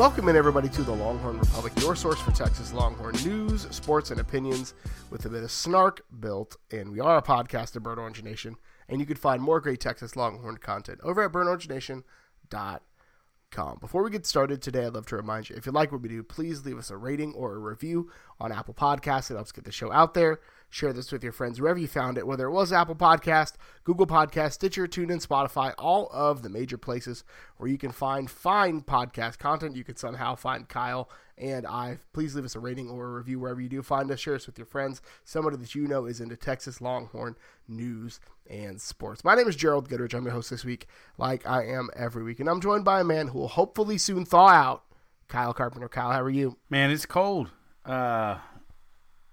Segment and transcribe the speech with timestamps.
[0.00, 4.18] Welcome in everybody to the Longhorn Republic, your source for Texas Longhorn news, sports, and
[4.18, 4.72] opinions
[5.10, 6.90] with a bit of snark built in.
[6.90, 8.56] We are a podcast of Burnt Orange Nation,
[8.88, 13.78] and you can find more great Texas Longhorn content over at burntorangenation.com.
[13.78, 16.08] Before we get started today, I'd love to remind you if you like what we
[16.08, 19.30] do, please leave us a rating or a review on Apple Podcasts.
[19.30, 20.40] It helps get the show out there.
[20.72, 24.06] Share this with your friends wherever you found it, whether it was Apple Podcast, Google
[24.06, 27.24] Podcast, Stitcher, TuneIn, Spotify, all of the major places
[27.56, 29.74] where you can find fine podcast content.
[29.74, 31.98] You can somehow find Kyle and I.
[32.12, 34.20] Please leave us a rating or a review wherever you do find us.
[34.20, 37.34] Share us with your friends, somebody that you know is into Texas Longhorn
[37.66, 39.24] news and sports.
[39.24, 40.14] My name is Gerald Goodrich.
[40.14, 40.86] I'm your host this week,
[41.18, 44.24] like I am every week, and I'm joined by a man who will hopefully soon
[44.24, 44.84] thaw out.
[45.26, 45.88] Kyle Carpenter.
[45.88, 46.58] Kyle, how are you?
[46.68, 47.50] Man, it's cold.
[47.84, 48.38] Uh,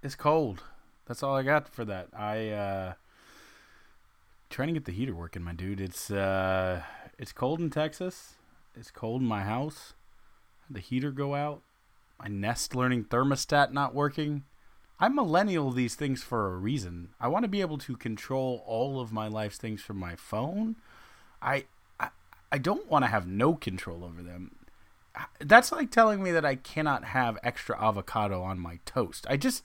[0.02, 0.64] it's cold.
[1.08, 2.10] That's all I got for that.
[2.14, 2.94] I uh
[4.50, 5.82] trying to get the heater working, my dude.
[5.82, 6.82] It's uh
[7.18, 8.34] it's cold in Texas.
[8.76, 9.94] It's cold in my house.
[10.70, 11.62] The heater go out.
[12.20, 14.44] My Nest learning thermostat not working.
[15.00, 17.10] I'm millennial these things for a reason.
[17.22, 20.76] I want to be able to control all of my life's things from my phone.
[21.42, 21.66] I
[22.00, 22.10] I,
[22.52, 24.56] I don't want to have no control over them.
[25.40, 29.26] That's like telling me that I cannot have extra avocado on my toast.
[29.30, 29.64] I just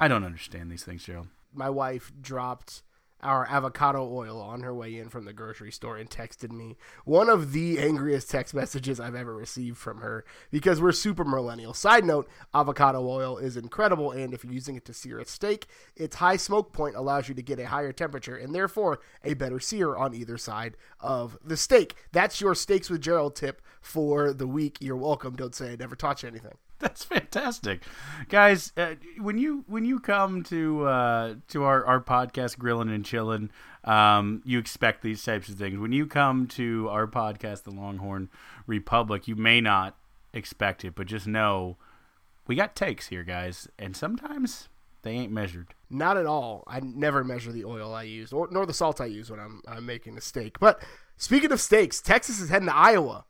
[0.00, 1.28] I don't understand these things, Gerald.
[1.52, 2.82] My wife dropped
[3.22, 7.28] our avocado oil on her way in from the grocery store and texted me one
[7.28, 11.74] of the angriest text messages I've ever received from her because we're super millennial.
[11.74, 15.66] Side note, avocado oil is incredible and if you're using it to sear a steak,
[15.94, 19.60] its high smoke point allows you to get a higher temperature and therefore a better
[19.60, 21.94] sear on either side of the steak.
[22.12, 24.78] That's your steaks with Gerald tip for the week.
[24.80, 25.36] You're welcome.
[25.36, 26.56] Don't say I never taught you anything.
[26.90, 27.82] That's fantastic,
[28.30, 28.72] guys.
[28.74, 33.50] Uh, when you when you come to uh, to our, our podcast, grilling and chilling,
[33.84, 35.78] um, you expect these types of things.
[35.78, 38.30] When you come to our podcast, the Longhorn
[38.66, 39.94] Republic, you may not
[40.32, 41.76] expect it, but just know
[42.46, 44.70] we got takes here, guys, and sometimes
[45.02, 45.74] they ain't measured.
[45.90, 46.64] Not at all.
[46.66, 49.60] I never measure the oil I use, or nor the salt I use when I'm,
[49.68, 50.58] I'm making a steak.
[50.58, 50.82] But
[51.18, 53.26] speaking of steaks, Texas is heading to Iowa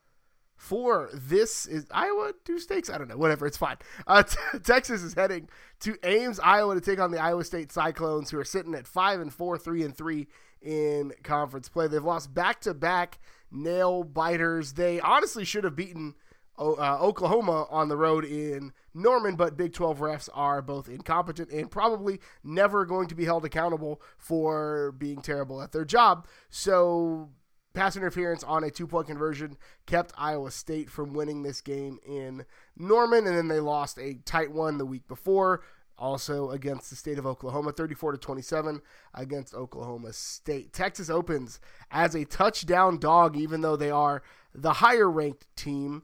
[0.60, 2.90] for this is Iowa do stakes?
[2.90, 3.16] I don't know.
[3.16, 3.78] Whatever, it's fine.
[4.06, 4.22] Uh,
[4.52, 5.48] t- Texas is heading
[5.80, 9.20] to Ames, Iowa, to take on the Iowa State Cyclones, who are sitting at five
[9.20, 10.28] and four, three and three
[10.60, 11.88] in conference play.
[11.88, 14.74] They've lost back to back nail biters.
[14.74, 16.14] They honestly should have beaten
[16.58, 21.70] uh, Oklahoma on the road in Norman, but Big 12 refs are both incompetent and
[21.70, 26.26] probably never going to be held accountable for being terrible at their job.
[26.50, 27.30] So
[27.74, 32.44] pass interference on a two point conversion kept Iowa State from winning this game in
[32.76, 35.62] Norman, and then they lost a tight one the week before.
[35.98, 38.80] Also against the state of Oklahoma, 34 to 27
[39.12, 40.72] against Oklahoma State.
[40.72, 41.60] Texas opens
[41.90, 44.22] as a touchdown dog, even though they are
[44.54, 46.02] the higher ranked team.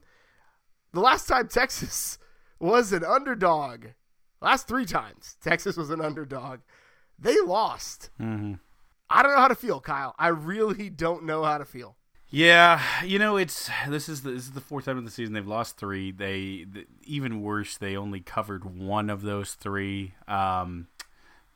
[0.92, 2.18] The last time Texas
[2.60, 3.86] was an underdog,
[4.42, 6.60] last three times Texas was an underdog,
[7.18, 8.10] they lost.
[8.20, 8.54] Mm-hmm.
[9.08, 10.14] I don't know how to feel, Kyle.
[10.18, 11.96] I really don't know how to feel.
[12.28, 15.34] Yeah, you know it's this is the, this is the fourth time of the season
[15.34, 16.10] they've lost three.
[16.10, 20.14] They the, even worse, they only covered one of those three.
[20.26, 20.88] Um,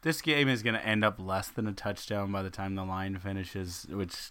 [0.03, 2.85] this game is going to end up less than a touchdown by the time the
[2.85, 4.31] line finishes, which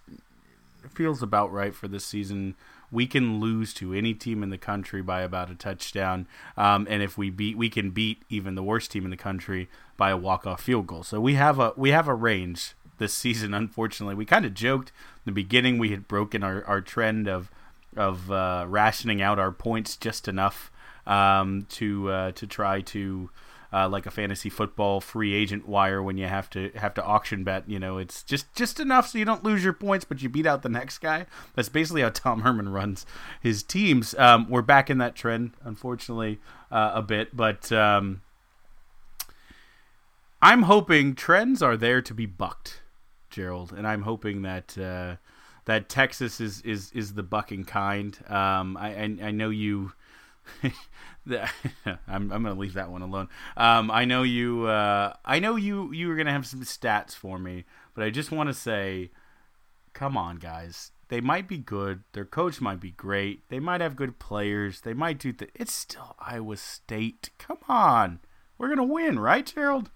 [0.94, 2.56] feels about right for this season.
[2.90, 6.25] We can lose to any team in the country by about a touchdown,
[6.56, 9.68] um, and if we beat, we can beat even the worst team in the country
[9.97, 11.03] by a walk-off field goal.
[11.03, 13.54] So we have a we have a range this season.
[13.54, 17.50] Unfortunately, we kind of joked in the beginning we had broken our, our trend of
[17.98, 20.72] of uh, rationing out our points just enough
[21.08, 23.30] um, to uh, to try to
[23.72, 27.44] uh, like a fantasy football free agent wire when you have to have to auction
[27.44, 27.68] bet.
[27.68, 30.46] You know, it's just just enough so you don't lose your points, but you beat
[30.46, 31.26] out the next guy.
[31.56, 33.06] That's basically how Tom Herman runs
[33.42, 34.16] his teams.
[34.16, 36.40] Um, we're back in that trend, unfortunately,
[36.72, 37.72] uh, a bit, but.
[37.72, 38.22] Um,
[40.42, 42.81] I'm hoping trends are there to be bucked.
[43.39, 45.15] Gerald, and I'm hoping that uh,
[45.63, 48.18] that Texas is, is is the bucking kind.
[48.27, 49.94] Um, I, I, I know you.
[51.25, 53.30] I'm I'm gonna leave that one alone.
[53.56, 54.65] Um, I know you.
[54.65, 55.94] Uh, I know you.
[55.94, 57.63] You were gonna have some stats for me,
[57.94, 59.12] but I just want to say,
[59.94, 60.91] come on, guys.
[61.07, 62.03] They might be good.
[62.12, 63.47] Their coach might be great.
[63.47, 64.81] They might have good players.
[64.81, 65.31] They might do.
[65.31, 67.30] Th- it's still Iowa State.
[67.38, 68.19] Come on,
[68.57, 69.91] we're gonna win, right, Gerald?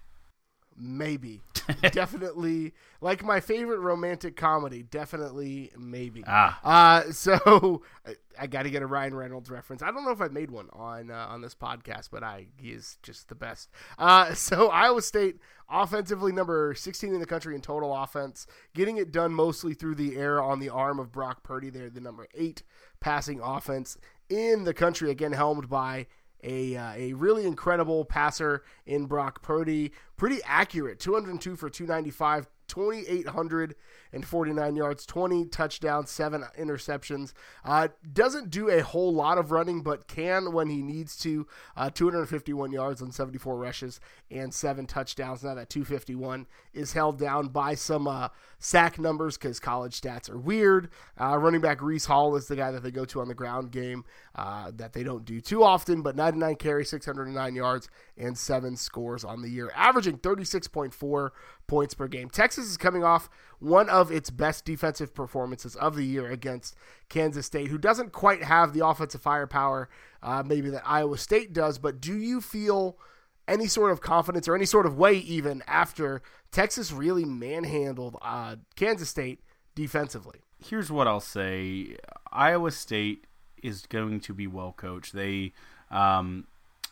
[0.76, 1.40] Maybe.
[1.92, 4.82] definitely like my favorite romantic comedy.
[4.82, 6.22] Definitely maybe.
[6.26, 6.60] Ah.
[6.62, 9.82] Uh, so I, I got to get a Ryan Reynolds reference.
[9.82, 12.70] I don't know if I've made one on uh, on this podcast, but I he
[12.70, 13.70] is just the best.
[13.98, 15.38] Uh, so Iowa State
[15.70, 20.16] offensively number 16 in the country in total offense, getting it done mostly through the
[20.16, 21.70] air on the arm of Brock Purdy.
[21.70, 22.62] They're the number eight
[23.00, 23.96] passing offense
[24.28, 26.06] in the country, again helmed by
[26.44, 29.92] a, uh, a really incredible passer in Brock Purdy.
[30.16, 37.32] Pretty accurate, 202 for 295, 2,849 yards, 20 touchdowns, seven interceptions.
[37.64, 41.46] Uh, doesn't do a whole lot of running, but can when he needs to.
[41.76, 43.98] Uh, 251 yards on 74 rushes
[44.30, 45.42] and seven touchdowns.
[45.42, 50.38] Now that 251 is held down by some uh, sack numbers because college stats are
[50.38, 50.90] weird.
[51.20, 53.72] Uh, running back Breece Hall is the guy that they go to on the ground
[53.72, 54.04] game
[54.34, 59.24] uh, that they don't do too often, but 99 carries, 609 yards, and seven scores
[59.24, 61.30] on the year, averaging 36.4
[61.66, 62.28] points per game.
[62.28, 63.28] Texas is coming off
[63.60, 66.74] one of its best defensive performances of the year against
[67.08, 69.88] Kansas State, who doesn't quite have the offensive firepower
[70.22, 71.78] uh, maybe that Iowa State does.
[71.78, 72.98] But do you feel
[73.46, 78.56] any sort of confidence or any sort of way even after Texas really manhandled uh,
[78.74, 79.40] Kansas State
[79.74, 80.40] defensively?
[80.58, 81.98] Here's what I'll say:
[82.32, 83.26] Iowa State
[83.64, 85.12] is going to be well coached.
[85.12, 85.52] They
[85.90, 86.46] um,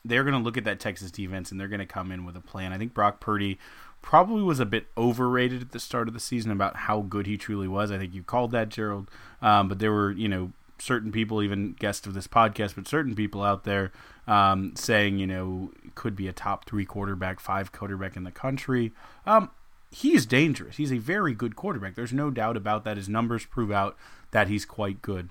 [0.05, 2.37] they're going to look at that Texas defense and they're going to come in with
[2.37, 2.73] a plan.
[2.73, 3.59] I think Brock Purdy
[4.01, 7.37] probably was a bit overrated at the start of the season about how good he
[7.37, 7.93] truly was.
[7.93, 9.09] I think you called that, Gerald.
[9.41, 13.15] Um, but there were, you know, certain people, even guests of this podcast, but certain
[13.15, 13.93] people out there
[14.27, 18.91] um, saying, you know, could be a top three quarterback, five quarterback in the country.
[19.25, 19.51] Um,
[19.93, 20.77] he's dangerous.
[20.77, 21.95] He's a very good quarterback.
[21.95, 22.97] There's no doubt about that.
[22.97, 23.97] His numbers prove out
[24.33, 25.29] that he's quite good.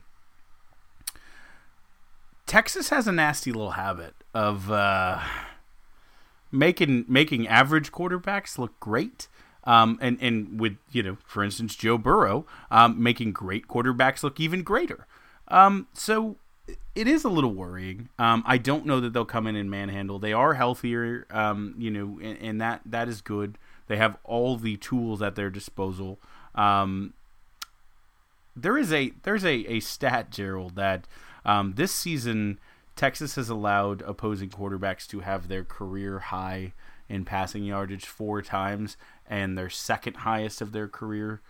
[2.52, 4.70] Texas has a nasty little habit of.
[4.70, 5.22] Uh,
[6.52, 9.28] making making average quarterbacks look great.
[9.64, 14.40] Um, and and with you know, for instance, Joe Burrow um, making great quarterbacks look
[14.40, 15.08] even greater.
[15.48, 16.36] Um, so
[16.94, 18.10] it is a little worrying.
[18.20, 20.20] Um, I don't know that they'll come in and manhandle.
[20.20, 23.58] They are healthier, um, you know, and, and, that that is good.
[23.88, 26.20] They have all the tools at their disposal.
[26.56, 27.14] Um,
[28.56, 31.08] there is a there's a, a stat, Gerald, that
[31.46, 32.60] um, this season
[32.96, 36.74] Texas has allowed opposing quarterbacks to have their career high
[37.10, 38.98] in passing yardage four times
[39.28, 41.42] and their second highest of their career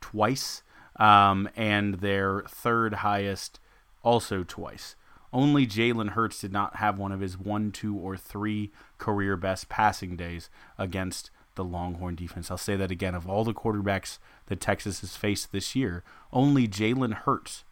[0.00, 0.62] twice,
[0.96, 3.60] um, and their third highest
[4.02, 4.96] also twice.
[5.32, 9.68] Only Jalen Hurts did not have one of his one, two, or three career best
[9.68, 10.48] passing days
[10.78, 12.50] against the Longhorn defense.
[12.50, 13.14] I'll say that again.
[13.14, 17.64] Of all the quarterbacks that Texas has faced this year, only Jalen Hurts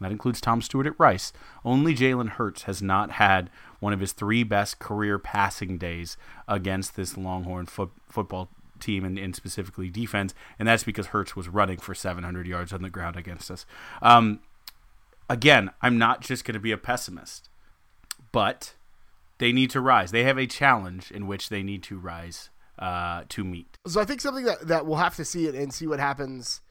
[0.00, 1.32] that includes Tom Stewart at Rice.
[1.64, 3.50] Only Jalen Hurts has not had
[3.80, 6.16] one of his three best career passing days
[6.48, 8.48] against this Longhorn fo- football
[8.78, 12.82] team and, and, specifically defense, and that's because Hurts was running for 700 yards on
[12.82, 13.66] the ground against us.
[14.00, 14.40] Um,
[15.28, 17.50] again, I'm not just going to be a pessimist,
[18.32, 18.74] but
[19.38, 20.10] they need to rise.
[20.10, 23.76] They have a challenge in which they need to rise uh, to meet.
[23.86, 26.62] So I think something that, that we'll have to see it and see what happens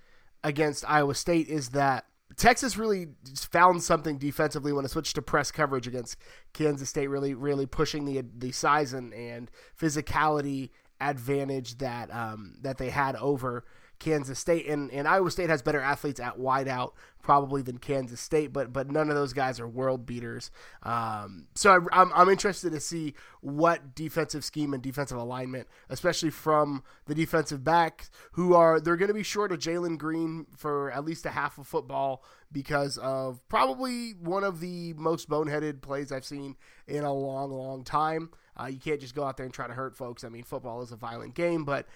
[0.43, 2.05] against Iowa State is that
[2.39, 3.09] Texas really
[3.51, 6.17] found something defensively when it switched to press coverage against
[6.53, 10.69] Kansas State, really, really pushing the the size and, and physicality
[11.01, 13.65] advantage that um, that they had over
[13.99, 18.53] Kansas State, and, and Iowa State has better athletes at wideout probably than Kansas State,
[18.53, 20.51] but but none of those guys are world beaters.
[20.83, 26.29] Um, so I, I'm I'm interested to see what defensive scheme and defensive alignment, especially
[26.29, 30.91] from the defensive backs, who are they're going to be short of Jalen Green for
[30.91, 36.11] at least a half of football because of probably one of the most boneheaded plays
[36.11, 36.55] I've seen
[36.87, 38.31] in a long, long time.
[38.59, 40.23] Uh, you can't just go out there and try to hurt folks.
[40.23, 41.87] I mean, football is a violent game, but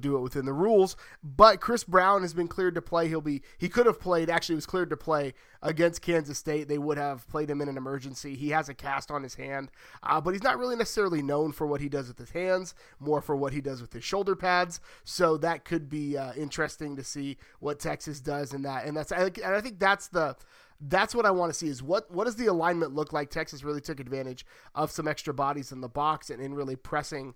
[0.00, 0.96] do it within the rules.
[1.22, 3.08] But Chris Brown has been cleared to play.
[3.08, 4.30] He'll be he could have played.
[4.30, 6.68] Actually, was cleared to play against Kansas State.
[6.68, 8.34] They would have played him in an emergency.
[8.34, 9.70] He has a cast on his hand,
[10.02, 13.20] uh, but he's not really necessarily known for what he does with his hands, more
[13.20, 14.80] for what he does with his shoulder pads.
[15.04, 18.84] So that could be uh, interesting to see what Texas does in that.
[18.86, 20.36] And that's and I think that's the
[20.80, 23.30] that's what I want to see is what what does the alignment look like?
[23.30, 27.34] Texas really took advantage of some extra bodies in the box and in really pressing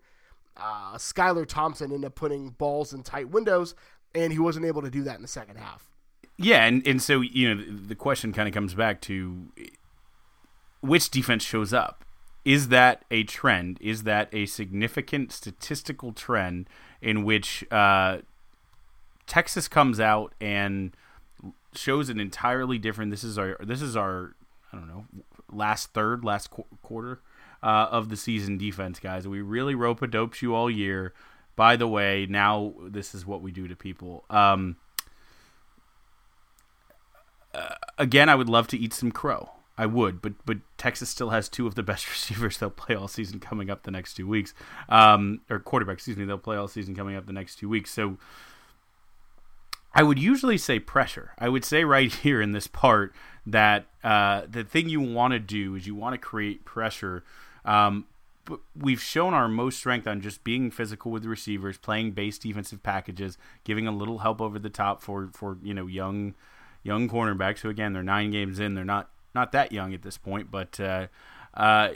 [0.57, 3.75] uh, Skylar Thompson into putting balls in tight windows,
[4.15, 5.89] and he wasn't able to do that in the second half.
[6.37, 9.49] Yeah, and, and so you know the question kind of comes back to
[10.81, 12.05] which defense shows up.
[12.45, 13.79] Is that a trend?
[13.81, 16.69] Is that a significant statistical trend
[17.01, 18.19] in which uh,
[19.27, 20.97] Texas comes out and
[21.75, 23.11] shows an entirely different?
[23.11, 24.35] This is our this is our
[24.73, 25.05] I don't know
[25.53, 27.21] last third last qu- quarter
[27.63, 29.29] uh, of the season defense, guys.
[29.29, 31.13] We really rope a doped you all year.
[31.55, 34.25] by the way, now this is what we do to people.
[34.31, 34.77] Um,
[37.55, 39.51] uh, again, I would love to eat some crow.
[39.79, 43.09] I would, but but Texas still has two of the best receivers they'll play all
[43.09, 44.55] season coming up the next two weeks,
[44.89, 47.91] um, or quarterback, excuse me, they'll play all season coming up the next two weeks.
[47.91, 48.19] So
[49.95, 51.33] I would usually say pressure.
[51.39, 53.15] I would say right here in this part
[53.47, 57.25] that uh, the thing you want to do is you want to create pressure.
[57.65, 58.07] Um,
[58.45, 62.83] but we've shown our most strength on just being physical with receivers, playing base defensive
[62.83, 66.35] packages, giving a little help over the top for for you know young
[66.83, 70.19] young cornerbacks who again they're nine games in, they're not not that young at this
[70.19, 71.07] point, but uh,
[71.55, 71.91] uh,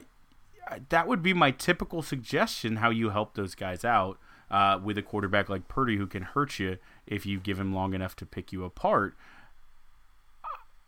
[0.89, 4.19] that would be my typical suggestion how you help those guys out
[4.51, 7.95] uh, with a quarterback like Purdy who can hurt you if you give him long
[7.95, 9.17] enough to pick you apart.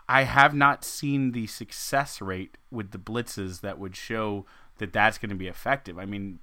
[0.09, 4.47] I have not seen the success rate with the blitzes that would show
[4.79, 5.99] that that's going to be effective.
[5.99, 6.39] I mean,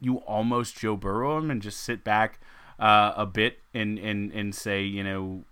[0.00, 2.40] you almost Joe Burrow him and just sit back
[2.78, 5.44] uh, a bit and, and, and say, you know,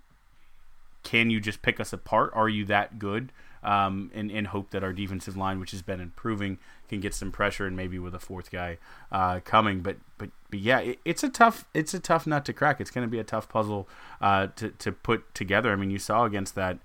[1.03, 2.33] can you just pick us apart?
[2.35, 3.33] Are you that good?
[3.65, 7.33] um, and, and hope that our defensive line, which has been improving, can get some
[7.33, 8.79] pressure and maybe with a fourth guy
[9.11, 9.81] uh, coming.
[9.81, 12.81] But but but yeah, it, it's a tough it's a tough nut to crack.
[12.81, 13.89] It's going to be a tough puzzle
[14.21, 15.73] uh, to to put together.
[15.73, 16.79] I mean, you saw against that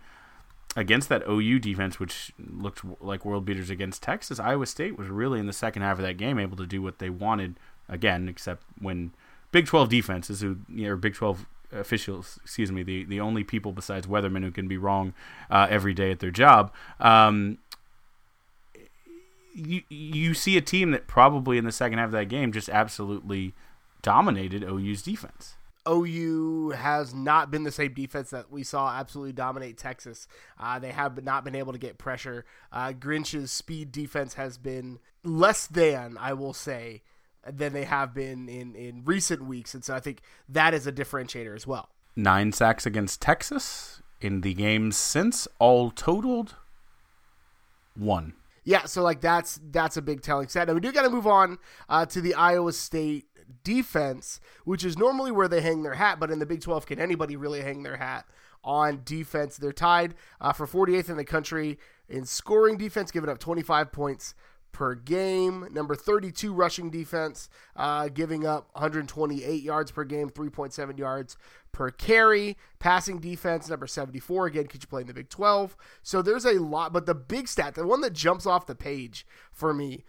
[0.76, 4.40] against that OU defense, which looked like world beaters against Texas.
[4.40, 7.00] Iowa State was really in the second half of that game able to do what
[7.00, 9.12] they wanted again, except when
[9.52, 14.08] Big 12 defenses who or Big 12 officials, excuse me, the, the only people besides
[14.08, 15.14] weathermen who can be wrong
[15.50, 16.72] uh, every day at their job.
[17.00, 17.58] Um,
[19.54, 22.70] you you see a team that probably in the second half of that game just
[22.70, 23.54] absolutely
[24.02, 25.56] dominated OU's defense.
[25.88, 30.28] OU has not been the same defense that we saw absolutely dominate Texas.
[30.60, 32.46] Uh, they have not been able to get pressure.
[32.72, 37.02] Uh, Grinch's speed defense has been less than, I will say,
[37.50, 39.74] than they have been in, in recent weeks.
[39.74, 41.90] And so I think that is a differentiator as well.
[42.16, 46.56] Nine sacks against Texas in the games since, all totaled
[47.96, 48.34] one.
[48.66, 50.70] Yeah, so like that's that's a big telling set.
[50.70, 51.58] And we do got to move on
[51.88, 53.26] uh, to the Iowa State
[53.64, 56.20] defense, which is normally where they hang their hat.
[56.20, 58.26] But in the Big 12, can anybody really hang their hat
[58.64, 59.58] on defense?
[59.58, 61.78] They're tied uh, for 48th in the country
[62.08, 64.34] in scoring defense, giving up 25 points
[64.72, 65.68] per game.
[65.72, 71.38] Number 32 rushing defense, uh, giving up 128 yards per game, 3.7 yards
[71.72, 72.58] per carry.
[72.80, 75.76] Passing defense, number 74, again, could you play in the Big 12.
[76.04, 79.26] So there's a lot, but the big stat, the one that jumps off the page
[79.52, 80.04] for me,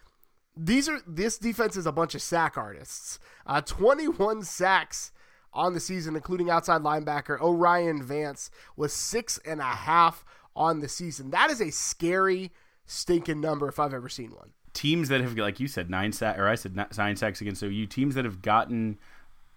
[0.63, 3.19] these are this defense is a bunch of sack artists.
[3.47, 5.11] Uh, 21 sacks
[5.53, 10.25] on the season, including outside linebacker O'Rien Vance, was six and a half
[10.55, 11.31] on the season.
[11.31, 12.53] That is a scary
[12.87, 14.53] stinking number if I've ever seen one.
[14.73, 17.87] Teams that have, like you said, nine sacks, or I said nine sacks against OU.
[17.87, 18.99] Teams that have gotten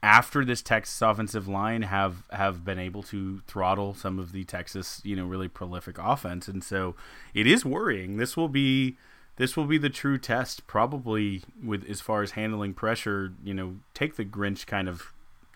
[0.02, 5.02] after this Texas offensive line have have been able to throttle some of the Texas,
[5.04, 6.96] you know, really prolific offense, and so
[7.34, 8.18] it is worrying.
[8.18, 8.98] This will be
[9.36, 13.34] this will be the true test, probably with as far as handling pressure.
[13.44, 15.14] You know, take the Grinch kind of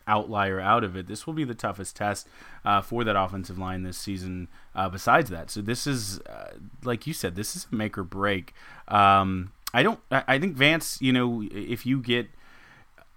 [0.07, 1.07] outlier out of it.
[1.07, 2.27] This will be the toughest test
[2.65, 4.47] uh, for that offensive line this season.
[4.73, 6.53] Uh, besides that, so this is uh,
[6.83, 8.53] like you said, this is a make or break.
[8.87, 9.99] Um, I don't.
[10.09, 11.01] I think Vance.
[11.01, 12.29] You know, if you get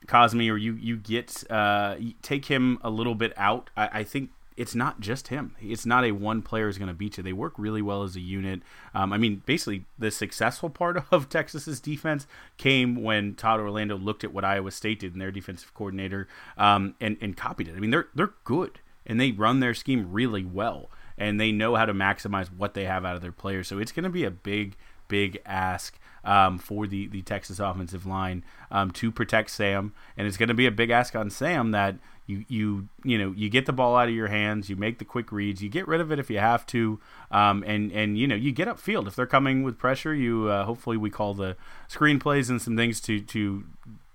[0.07, 4.31] Cosmi or you you get uh, take him a little bit out, I, I think
[4.57, 5.57] it's not just him.
[5.61, 7.23] It's not a one player is going to beat you.
[7.23, 8.63] They work really well as a unit.
[8.95, 12.27] Um, I mean, basically, the successful part of Texas's defense
[12.57, 16.29] came when Todd Orlando looked at what Iowa State did and their defensive coordinator
[16.59, 17.77] um, and and copied it.
[17.77, 21.77] I mean, they're they're good and they run their scheme really well and they know
[21.77, 23.69] how to maximize what they have out of their players.
[23.69, 24.77] So it's going to be a big
[25.11, 30.37] big ask um, for the, the Texas offensive line um, to protect Sam, and it's
[30.37, 31.97] going to be a big ask on Sam that
[32.31, 35.05] you you you know you get the ball out of your hands, you make the
[35.05, 38.27] quick reads, you get rid of it if you have to, um, and and you
[38.27, 40.15] know you get upfield if they're coming with pressure.
[40.15, 41.57] You uh, hopefully we call the
[41.89, 43.65] screen plays and some things to to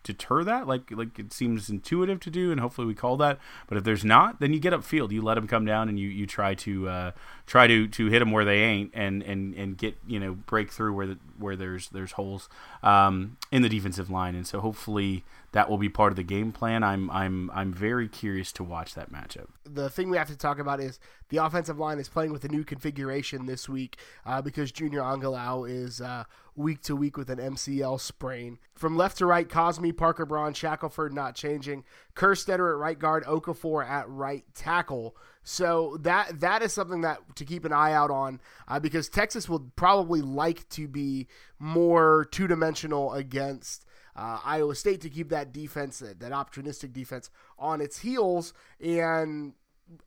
[0.06, 3.78] deter that like like it seems intuitive to do and hopefully we call that but
[3.78, 6.28] if there's not then you get upfield you let them come down and you you
[6.28, 7.12] try to uh,
[7.48, 10.72] try to to hit them where they ain't and and and get you know break
[10.72, 12.48] through where the, where there's there's holes
[12.84, 15.24] um, in the defensive line and so hopefully
[15.56, 16.84] that will be part of the game plan.
[16.84, 19.48] I'm I'm I'm very curious to watch that matchup.
[19.64, 22.50] The thing we have to talk about is the offensive line is playing with a
[22.50, 23.96] new configuration this week
[24.26, 28.60] uh, because Junior Angilau is uh, week to week with an MCL sprain.
[28.76, 31.84] From left to right, Cosmi, Parker Braun, Shackelford not changing.
[32.16, 35.16] Kerstetter at right guard, Okafor at right tackle.
[35.44, 39.48] So that that is something that to keep an eye out on uh, because Texas
[39.48, 41.28] will probably like to be
[41.60, 43.86] more two dimensional against
[44.16, 48.54] uh, Iowa State to keep that defense, that, that opportunistic defense, on its heels.
[48.80, 49.54] And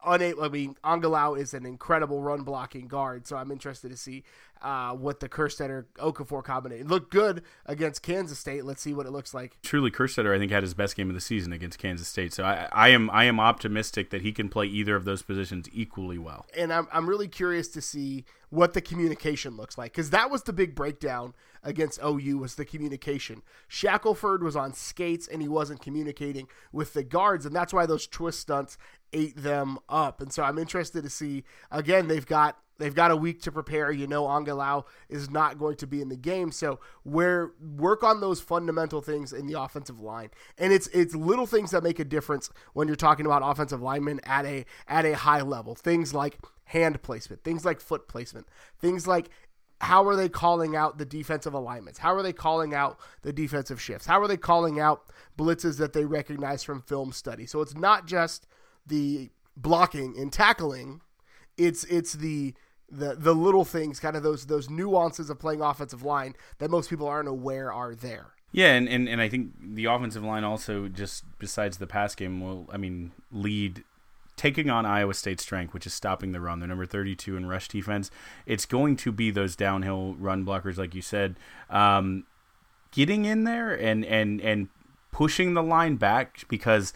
[0.04, 0.44] unable.
[0.44, 4.24] I mean, Angilau is an incredible run blocking guard, so I'm interested to see
[4.62, 8.64] uh, what the Kerstetter Okafor combination looked good against Kansas State.
[8.64, 9.56] Let's see what it looks like.
[9.62, 12.44] Truly, Kerstetter I think had his best game of the season against Kansas State, so
[12.44, 16.18] I, I am I am optimistic that he can play either of those positions equally
[16.18, 16.46] well.
[16.56, 20.42] And I'm I'm really curious to see what the communication looks like because that was
[20.42, 23.42] the big breakdown against OU was the communication.
[23.66, 28.06] Shackelford was on skates and he wasn't communicating with the guards, and that's why those
[28.06, 28.78] twist stunts
[29.12, 30.20] ate them up.
[30.20, 32.08] And so I'm interested to see again.
[32.08, 33.90] They've got they've got a week to prepare.
[33.90, 38.20] You know, Angilau is not going to be in the game, so where work on
[38.20, 40.30] those fundamental things in the offensive line.
[40.56, 44.20] And it's it's little things that make a difference when you're talking about offensive linemen
[44.24, 45.74] at a at a high level.
[45.74, 48.46] Things like hand placement, things like foot placement,
[48.78, 49.30] things like
[49.80, 52.00] how are they calling out the defensive alignments?
[52.00, 54.06] How are they calling out the defensive shifts?
[54.06, 55.04] How are they calling out
[55.38, 57.46] blitzes that they recognize from film study?
[57.46, 58.46] So it's not just
[58.86, 61.00] the blocking and tackling,
[61.56, 62.54] it's it's the
[62.90, 66.90] the the little things, kind of those those nuances of playing offensive line that most
[66.90, 68.32] people aren't aware are there.
[68.50, 72.40] Yeah, and, and, and I think the offensive line also just besides the pass game
[72.40, 73.84] will I mean lead
[74.36, 76.60] taking on Iowa State's strength, which is stopping the run.
[76.60, 78.10] They're number 32 in rush defense.
[78.46, 81.36] It's going to be those downhill run blockers, like you said,
[81.68, 82.24] um,
[82.92, 84.68] getting in there and and and
[85.12, 86.94] pushing the line back because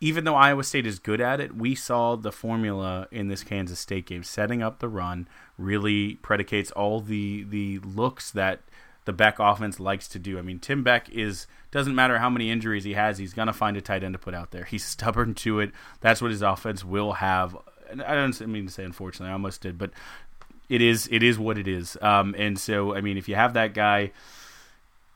[0.00, 3.80] even though Iowa State is good at it, we saw the formula in this Kansas
[3.80, 4.22] State game.
[4.22, 8.60] Setting up the run really predicates all the the looks that
[9.04, 10.38] the Beck offense likes to do.
[10.38, 13.76] I mean, Tim Beck is doesn't matter how many injuries he has, he's gonna find
[13.76, 14.64] a tight end to put out there.
[14.64, 15.72] He's stubborn to it.
[16.00, 17.56] That's what his offense will have.
[17.90, 19.90] I don't mean to say unfortunately, I almost did, but
[20.68, 21.96] it is it is what it is.
[22.00, 24.12] Um, and so, I mean, if you have that guy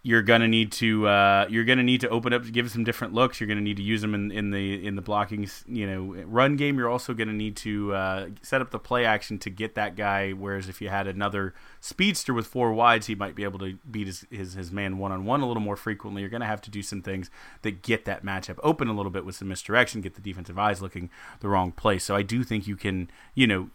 [0.04, 3.40] you're gonna need to uh, you're gonna need to open up, give some different looks.
[3.40, 6.56] You're gonna need to use them in, in the in the blocking, you know, run
[6.56, 6.76] game.
[6.76, 10.32] You're also gonna need to uh, set up the play action to get that guy.
[10.32, 14.08] Whereas if you had another speedster with four wides, he might be able to beat
[14.08, 16.22] his his, his man one on one a little more frequently.
[16.22, 17.30] You're gonna have to do some things
[17.62, 20.82] that get that matchup open a little bit with some misdirection, get the defensive eyes
[20.82, 22.02] looking the wrong place.
[22.02, 23.70] So I do think you can, you know,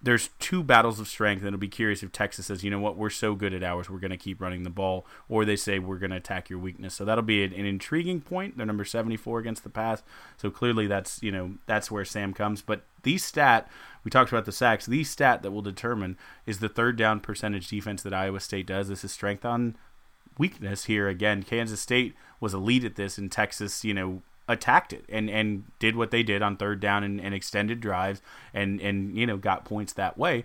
[0.00, 2.96] there's two battles of strength, and it'll be curious if Texas says, you know what,
[2.96, 5.80] we're so good at ours, we're going to keep running the ball, or they say
[5.80, 6.94] we're going to attack your weakness.
[6.94, 8.56] So that'll be an, an, intriguing point.
[8.56, 10.02] They're number 74 against the pass,
[10.36, 12.62] so clearly that's you know that's where Sam comes.
[12.62, 13.68] But the stat
[14.04, 17.68] we talked about the sacks, the stat that will determine is the third down percentage
[17.68, 18.88] defense that Iowa State does.
[18.88, 19.76] This is strength on
[20.38, 21.42] weakness here again.
[21.42, 25.94] Kansas State was elite at this, and Texas, you know, attacked it and, and did
[25.94, 28.20] what they did on third down and, and extended drives
[28.54, 30.44] and, and you know got points that way.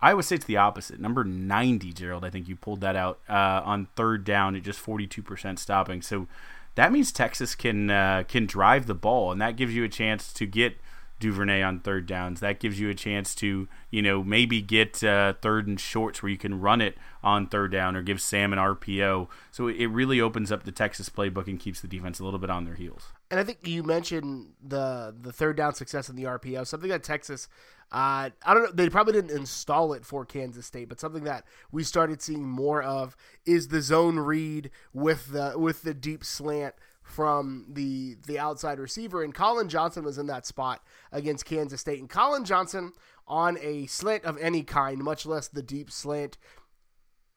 [0.00, 1.00] Iowa State's the opposite.
[1.00, 4.84] Number 90, Gerald, I think you pulled that out uh, on third down at just
[4.84, 6.02] 42% stopping.
[6.02, 6.26] So
[6.74, 10.32] that means Texas can uh, can drive the ball, and that gives you a chance
[10.34, 10.76] to get
[11.24, 12.40] Duvernay on third downs.
[12.40, 16.28] That gives you a chance to, you know, maybe get uh, third and shorts where
[16.28, 19.28] you can run it on third down or give Sam an RPO.
[19.50, 22.50] So it really opens up the Texas playbook and keeps the defense a little bit
[22.50, 23.14] on their heels.
[23.30, 27.02] And I think you mentioned the the third down success in the RPO, something that
[27.02, 27.48] Texas,
[27.90, 31.44] uh, I don't know, they probably didn't install it for Kansas State, but something that
[31.72, 36.74] we started seeing more of is the zone read with the with the deep slant
[37.04, 42.00] from the the outside receiver, and Collin Johnson was in that spot against Kansas State.
[42.00, 42.92] And Collin Johnson
[43.28, 46.36] on a slant of any kind, much less the deep slant,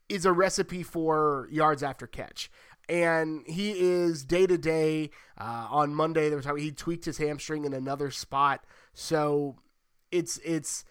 [0.10, 2.50] is a recipe for yards after catch.
[2.90, 5.12] And he is day to day.
[5.38, 9.58] On Monday, there was how he tweaked his hamstring in another spot, so
[10.12, 10.86] it's it's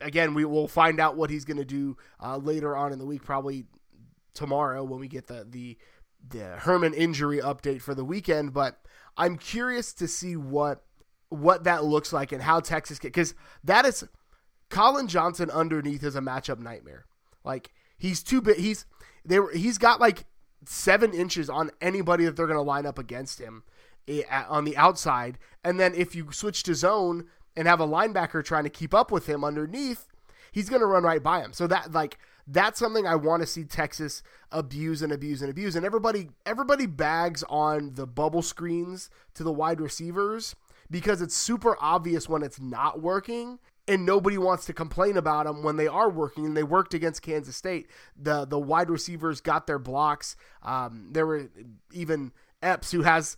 [0.00, 3.04] again we will find out what he's going to do uh, later on in the
[3.06, 3.66] week, probably
[4.32, 5.76] tomorrow when we get the the
[6.26, 8.80] the Herman injury update for the weekend, but
[9.16, 10.82] I'm curious to see what
[11.30, 14.04] what that looks like and how Texas get because that is
[14.70, 17.06] Collin Johnson underneath is a matchup nightmare.
[17.44, 18.56] Like he's too big.
[18.56, 18.86] He's
[19.24, 20.24] they were he's got like
[20.64, 23.62] seven inches on anybody that they're going to line up against him
[24.06, 27.26] eh, on the outside, and then if you switch to zone
[27.56, 30.06] and have a linebacker trying to keep up with him underneath,
[30.52, 31.52] he's going to run right by him.
[31.52, 32.18] So that like
[32.50, 35.76] that's something I want to see Texas abuse and abuse and abuse.
[35.76, 40.56] And everybody everybody bags on the bubble screens to the wide receivers
[40.90, 45.62] because it's super obvious when it's not working and nobody wants to complain about them
[45.62, 47.88] when they are working and they worked against Kansas State.
[48.16, 50.34] The the wide receivers got their blocks.
[50.62, 51.50] Um, there were
[51.92, 52.32] even
[52.62, 53.36] Epps who has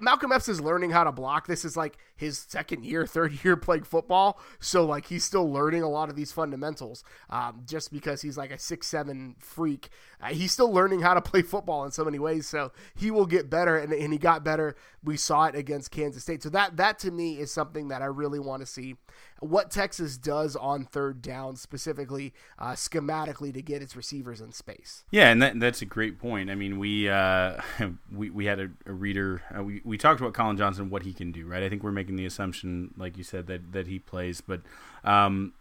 [0.00, 1.46] Malcolm Epps is learning how to block.
[1.46, 5.82] This is like his second year, third year playing football, so like he's still learning
[5.82, 7.04] a lot of these fundamentals.
[7.30, 9.88] Um, just because he's like a six seven freak,
[10.20, 12.46] uh, he's still learning how to play football in so many ways.
[12.46, 14.76] So he will get better, and, and he got better.
[15.02, 16.42] We saw it against Kansas State.
[16.42, 18.96] So that that to me is something that I really want to see
[19.40, 25.04] what Texas does on third down, specifically uh, schematically to get its receivers in space.
[25.10, 26.50] Yeah, and that, that's a great point.
[26.50, 27.60] I mean, we uh,
[28.12, 29.42] we, we had a, a reader.
[29.56, 31.62] Uh, we we talked about Collin Johnson, what he can do, right?
[31.62, 34.60] I think we're making the assumption, like you said, that that he plays, but.
[35.04, 35.52] Um,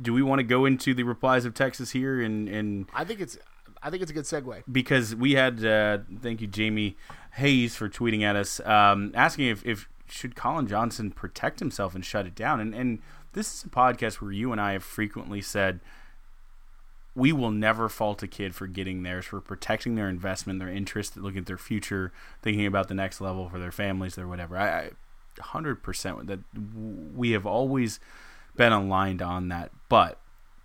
[0.00, 2.20] do we want to go into the replies of Texas here?
[2.20, 3.38] And, and I think it's
[3.82, 6.96] I think it's a good segue because we had uh, thank you Jamie
[7.34, 12.04] Hayes for tweeting at us um, asking if, if should Collin Johnson protect himself and
[12.04, 12.60] shut it down?
[12.60, 12.98] And and
[13.32, 15.80] this is a podcast where you and I have frequently said
[17.14, 21.16] we will never fault a kid for getting theirs, for protecting their investment, their interest,
[21.16, 24.56] looking at their future, thinking about the next level for their families, their whatever.
[24.56, 24.90] I,
[25.40, 26.40] hundred percent that
[27.14, 28.00] we have always
[28.56, 30.18] been aligned on that, but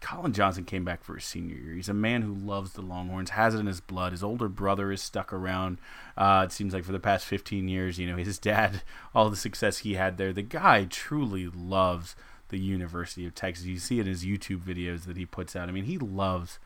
[0.06, 1.74] Collin Johnson came back for his senior year.
[1.74, 4.12] He's a man who loves the Longhorns, has it in his blood.
[4.12, 5.80] His older brother is stuck around.
[6.16, 8.84] Uh, it seems like for the past 15 years, you know, his dad,
[9.16, 10.32] all the success he had there.
[10.32, 12.16] The guy truly loves
[12.50, 13.66] the University of Texas.
[13.66, 15.70] You see it in his YouTube videos that he puts out.
[15.70, 16.60] I mean, he loves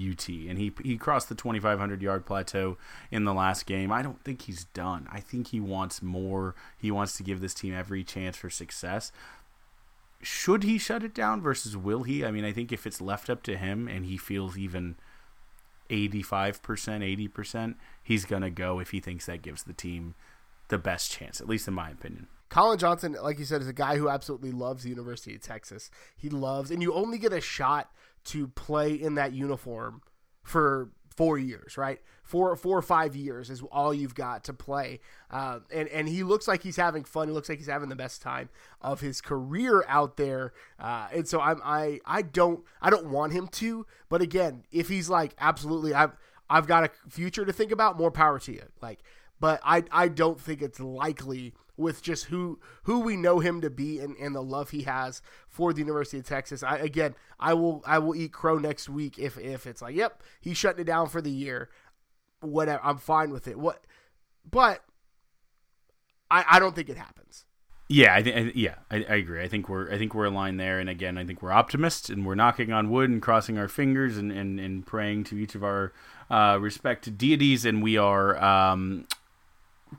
[0.00, 2.78] UT, and he he crossed the 2,500 yard plateau
[3.10, 3.92] in the last game.
[3.92, 5.08] I don't think he's done.
[5.10, 6.54] I think he wants more.
[6.78, 9.12] He wants to give this team every chance for success
[10.20, 12.24] should he shut it down versus will he?
[12.24, 14.96] I mean, I think if it's left up to him and he feels even
[15.90, 20.14] 85%, 80%, he's going to go if he thinks that gives the team
[20.68, 22.26] the best chance, at least in my opinion.
[22.48, 25.90] Collin Johnson, like you said, is a guy who absolutely loves the University of Texas.
[26.16, 27.90] He loves, and you only get a shot
[28.24, 30.02] to play in that uniform
[30.42, 32.00] for four years, right?
[32.22, 35.00] Four, four or five years is all you've got to play.
[35.32, 37.26] Uh, and and he looks like he's having fun.
[37.26, 38.50] He looks like he's having the best time
[38.80, 40.52] of his career out there.
[40.78, 43.84] Uh, and so I'm I I don't I don't want him to.
[44.08, 46.12] But again, if he's like absolutely I've
[46.48, 48.62] I've got a future to think about, more power to you.
[48.80, 49.00] Like,
[49.40, 53.70] but I I don't think it's likely with just who who we know him to
[53.70, 56.62] be and, and the love he has for the University of Texas.
[56.62, 60.22] I again, I will I will eat crow next week if if it's like, yep,
[60.40, 61.70] he's shutting it down for the year.
[62.40, 63.58] Whatever, I'm fine with it.
[63.58, 63.84] What,
[64.48, 64.84] but
[66.30, 67.44] I I don't think it happens.
[67.90, 69.42] Yeah, I think yeah, I, I, agree.
[69.42, 72.26] I think we're I think we're aligned there, and again, I think we're optimists, and
[72.26, 75.64] we're knocking on wood and crossing our fingers and and, and praying to each of
[75.64, 75.94] our
[76.30, 79.06] uh, respected deities, and we are um,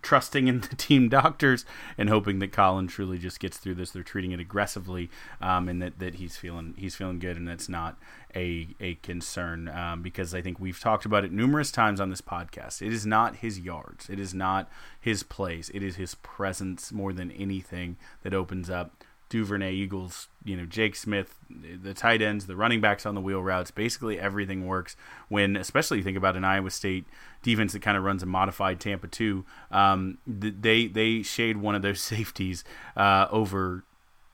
[0.02, 1.66] trusting in the team doctors
[1.98, 3.92] and hoping that Collin truly just gets through this.
[3.92, 5.10] They're treating it aggressively,
[5.42, 7.98] um, and that, that he's feeling he's feeling good, and that's not
[8.36, 12.22] a a concern um, because I think we've talked about it numerous times on this
[12.22, 12.82] podcast.
[12.82, 17.14] It is not his yards, it is not his plays, it is his presence more
[17.14, 22.56] than anything that opens up Duvernay, Eagles, you know, Jake Smith, the tight ends, the
[22.56, 23.70] running backs on the wheel routes.
[23.72, 24.96] Basically, everything works
[25.28, 27.06] when, especially you think about an Iowa State
[27.44, 29.46] defense that kind of runs a modified Tampa 2.
[29.72, 32.64] Um, they they shade one of those safeties
[32.98, 33.84] uh, over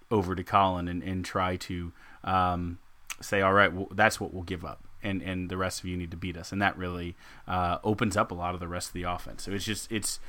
[0.09, 1.91] over to Collin and, and try to
[2.23, 2.79] um,
[3.21, 4.81] say, all right, well, that's what we'll give up.
[5.03, 7.15] And, and the rest of you need to beat us, and that really
[7.47, 9.43] uh, opens up a lot of the rest of the offense.
[9.43, 10.19] So it's just it's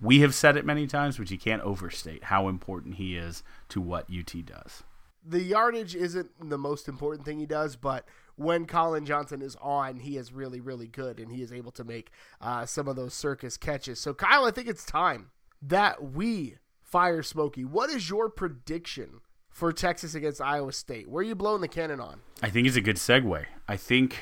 [0.00, 3.80] we have said it many times, but you can't overstate how important he is to
[3.80, 4.82] what UT does.
[5.26, 8.06] The yardage isn't the most important thing he does, but
[8.36, 11.84] when Collin Johnson is on, he is really, really good, and he is able to
[11.84, 13.98] make uh, some of those circus catches.
[13.98, 15.30] So, Kyle, I think it's time
[15.60, 17.64] that we fire Smokey.
[17.64, 21.08] What is your prediction for Texas against Iowa State?
[21.08, 22.20] Where are you blowing the cannon on?
[22.40, 23.44] I think it's a good segue.
[23.66, 24.16] I think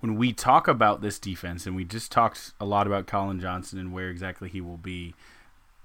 [0.00, 3.78] when we talk about this defense, and we just talked a lot about Collin Johnson
[3.78, 5.14] and where exactly he will be,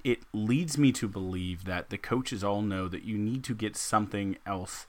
[0.04, 3.76] it leads me to believe that the coaches all know that you need to get
[3.76, 4.88] something else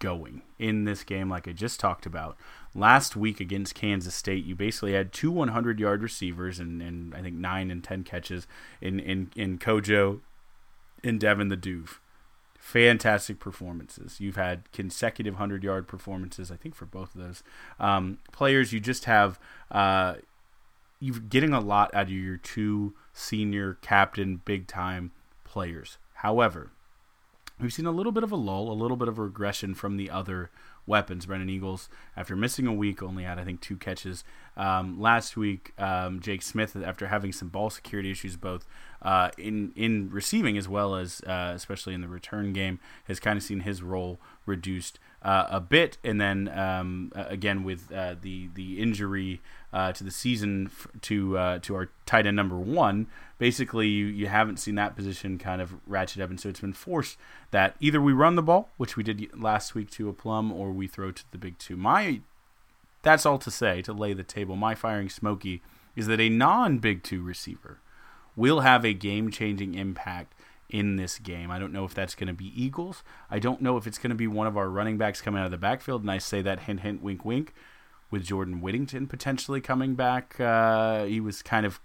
[0.00, 2.36] going in this game, like I just talked about.
[2.74, 7.22] Last week against Kansas State, you basically had two 100 yard receivers and, and I
[7.22, 8.46] think nine and 10 catches
[8.80, 10.20] in, in, in Kojo
[11.02, 11.98] and Devin the Doof
[12.68, 14.20] fantastic performances.
[14.20, 17.42] You've had consecutive 100 yard performances, I think, for both of those
[17.80, 18.74] um, players.
[18.74, 20.16] You just have, uh,
[21.00, 25.12] you're getting a lot out of your two senior captain, big time
[25.44, 25.96] players.
[26.16, 26.70] However,
[27.58, 29.96] we've seen a little bit of a lull, a little bit of a regression from
[29.96, 30.50] the other
[30.86, 31.24] weapons.
[31.24, 34.24] Brennan Eagles, after missing a week, only had I think two catches.
[34.58, 38.66] Um, last week, um, Jake Smith, after having some ball security issues, both
[39.02, 43.36] uh, in in receiving as well as uh, especially in the return game, has kind
[43.36, 45.98] of seen his role reduced uh, a bit.
[46.02, 49.40] And then um, again with uh, the the injury
[49.72, 53.06] uh, to the season f- to to our tight end number one,
[53.38, 56.72] basically you, you haven't seen that position kind of ratchet up, and so it's been
[56.72, 57.16] forced
[57.50, 60.72] that either we run the ball, which we did last week to a plum, or
[60.72, 61.76] we throw to the big two.
[61.76, 62.20] My
[63.02, 64.56] that's all to say to lay the table.
[64.56, 65.62] My firing Smokey
[65.94, 67.80] is that a non big two receiver
[68.38, 70.32] will have a game changing impact
[70.70, 71.50] in this game.
[71.50, 73.02] I don't know if that's going to be Eagles.
[73.30, 75.46] I don't know if it's going to be one of our running backs coming out
[75.46, 76.02] of the backfield.
[76.02, 77.52] And I say that hint, hint, wink, wink,
[78.10, 80.38] with Jordan Whittington potentially coming back.
[80.38, 81.80] Uh, he was kind of,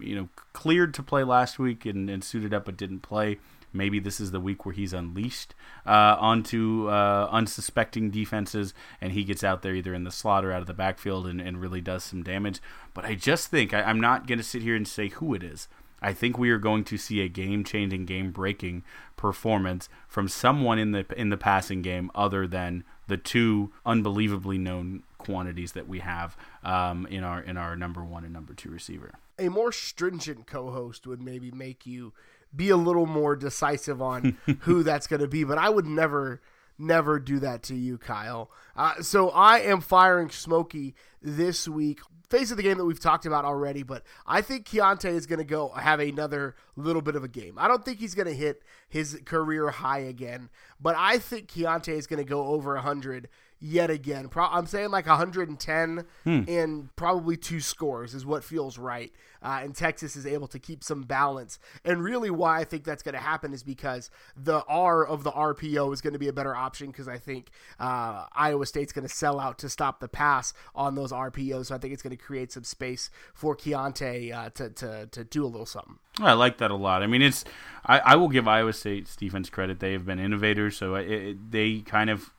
[0.00, 3.38] you know, cleared to play last week and, and suited up, but didn't play.
[3.72, 5.54] Maybe this is the week where he's unleashed
[5.86, 10.52] uh, onto uh, unsuspecting defenses and he gets out there either in the slot or
[10.52, 12.60] out of the backfield and, and really does some damage.
[12.94, 15.42] But I just think I, I'm not going to sit here and say who it
[15.42, 15.68] is.
[16.00, 18.84] I think we are going to see a game-changing, game-breaking
[19.16, 25.02] performance from someone in the in the passing game other than the two unbelievably known
[25.18, 29.14] quantities that we have um, in our in our number one and number two receiver.
[29.40, 32.12] A more stringent co-host would maybe make you
[32.54, 35.44] be a little more decisive on who that's going to be.
[35.44, 36.40] But I would never,
[36.78, 38.50] never do that to you, Kyle.
[38.76, 42.00] Uh, so I am firing Smokey this week.
[42.28, 45.38] Face of the game that we've talked about already, but I think Keaontay is going
[45.38, 47.54] to go have another little bit of a game.
[47.56, 51.96] I don't think he's going to hit his career high again, but I think Keaontay
[51.96, 53.30] is going to go over 100
[53.60, 54.28] yet again.
[54.28, 56.42] Pro- I'm saying like 110 hmm.
[56.46, 59.12] and probably two scores is what feels right.
[59.40, 61.58] Uh, and Texas is able to keep some balance.
[61.84, 65.30] And really, why I think that's going to happen is because the R of the
[65.30, 69.06] RPO is going to be a better option because I think uh, Iowa State's going
[69.06, 71.66] to sell out to stop the pass on those RPOs.
[71.66, 75.24] So I think it's going to create some space for Keaontay uh, to, to, to
[75.24, 75.98] do a little something.
[76.20, 77.04] I like that a lot.
[77.04, 77.44] I mean, it's
[77.86, 79.78] I, I will give Iowa State's defense credit.
[79.78, 82.32] They have been innovators, so it, it, they kind of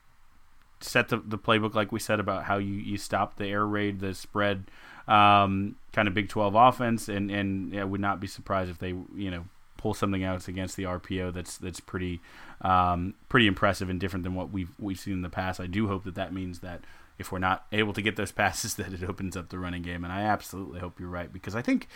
[0.82, 4.00] set the, the playbook like we said about how you, you stop the air raid,
[4.00, 4.66] the spread,
[5.08, 8.90] um, kind of Big 12 offense, and and I would not be surprised if they
[9.16, 9.46] you know
[9.78, 12.20] pull something out against the RPO that's that's pretty
[12.62, 15.60] um, pretty impressive and different than what we've we've seen in the past.
[15.60, 16.82] I do hope that that means that
[17.18, 20.04] if we're not able to get those passes, that it opens up the running game,
[20.04, 21.88] and I absolutely hope you're right because I think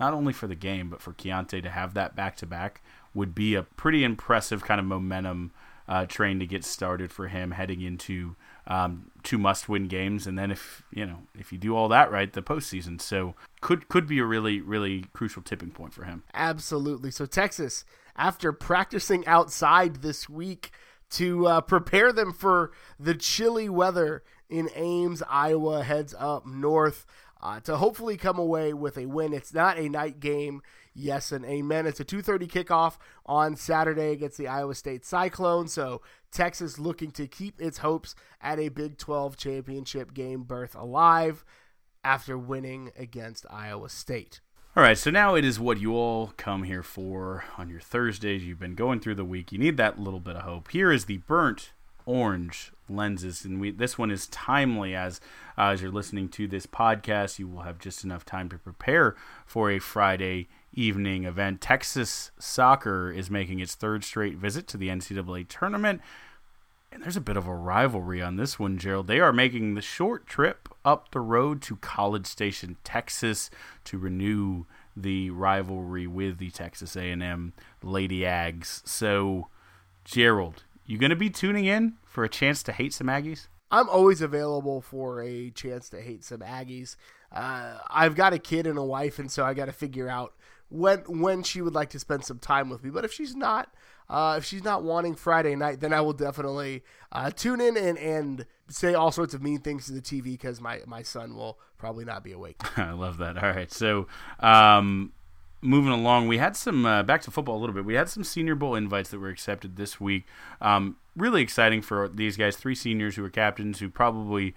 [0.00, 2.80] not only for the game but for Keaontay to have that back to back
[3.14, 5.52] would be a pretty impressive kind of momentum
[5.88, 10.50] uh, train to get started for him heading into um, two must-win games, and then
[10.50, 13.00] if you know if you do all that right, the postseason.
[13.00, 16.22] So could could be a really really crucial tipping point for him.
[16.34, 17.10] Absolutely.
[17.10, 17.84] So Texas,
[18.16, 20.70] after practicing outside this week
[21.10, 27.06] to uh, prepare them for the chilly weather in Ames, Iowa, heads up north
[27.42, 29.32] uh, to hopefully come away with a win.
[29.32, 30.62] It's not a night game.
[30.94, 31.86] Yes and amen.
[31.86, 35.68] It's a 2:30 kickoff on Saturday against the Iowa State Cyclone.
[35.68, 41.44] So Texas looking to keep its hopes at a Big 12 championship game berth alive
[42.04, 44.40] after winning against Iowa State.
[44.74, 48.42] All right, so now it is what you all come here for on your Thursdays.
[48.42, 49.52] You've been going through the week.
[49.52, 50.70] You need that little bit of hope.
[50.70, 51.72] Here is the burnt
[52.06, 55.20] orange lenses, and we this one is timely as
[55.58, 57.38] uh, as you're listening to this podcast.
[57.38, 59.14] You will have just enough time to prepare
[59.46, 61.60] for a Friday evening event.
[61.60, 66.00] Texas soccer is making its third straight visit to the NCAA tournament.
[66.90, 69.06] And there's a bit of a rivalry on this one, Gerald.
[69.06, 73.48] They are making the short trip up the road to College Station, Texas,
[73.84, 78.86] to renew the rivalry with the Texas A&M Lady Ags.
[78.86, 79.48] So,
[80.04, 83.46] Gerald, you going to be tuning in for a chance to hate some Aggies?
[83.70, 86.96] I'm always available for a chance to hate some Aggies.
[87.32, 90.34] Uh, I've got a kid and a wife, and so I got to figure out
[90.68, 92.90] when when she would like to spend some time with me.
[92.90, 93.72] But if she's not,
[94.12, 97.98] uh, if she's not wanting Friday night, then I will definitely uh, tune in and,
[97.98, 101.58] and say all sorts of mean things to the TV because my, my son will
[101.78, 102.60] probably not be awake.
[102.78, 103.42] I love that.
[103.42, 103.72] All right.
[103.72, 104.06] So,
[104.40, 105.12] um,
[105.62, 108.22] moving along, we had some, uh, back to football a little bit, we had some
[108.22, 110.24] Senior Bowl invites that were accepted this week.
[110.60, 114.54] Um, really exciting for these guys, three seniors who were captains who probably.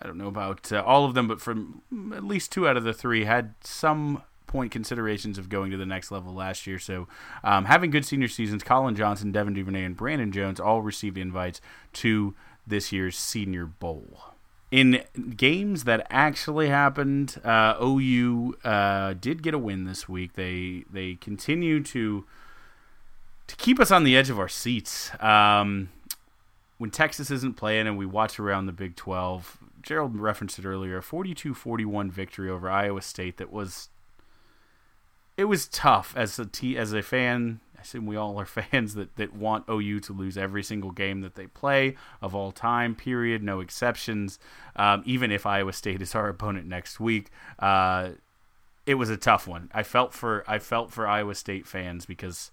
[0.00, 1.82] I don't know about uh, all of them, but from
[2.14, 5.86] at least two out of the three had some point considerations of going to the
[5.86, 6.78] next level last year.
[6.78, 7.08] So,
[7.42, 11.60] um, having good senior seasons, Collin Johnson, Devin Duvernay, and Brandon Jones all received invites
[11.94, 12.34] to
[12.66, 14.04] this year's Senior Bowl.
[14.70, 15.02] In
[15.36, 20.34] games that actually happened, uh, OU uh, did get a win this week.
[20.34, 22.24] They they continue to
[23.48, 25.10] to keep us on the edge of our seats.
[25.20, 25.90] Um,
[26.78, 30.98] when Texas isn't playing and we watch around the Big 12, Gerald referenced it earlier,
[30.98, 33.88] a 42-41 victory over Iowa State that was
[35.36, 37.60] it was tough as a t as a fan.
[37.76, 41.20] I assume we all are fans that, that want OU to lose every single game
[41.22, 42.94] that they play of all time.
[42.94, 44.38] Period, no exceptions.
[44.76, 48.10] Um, even if Iowa State is our opponent next week, uh,
[48.86, 49.70] it was a tough one.
[49.72, 52.50] I felt for I felt for Iowa State fans because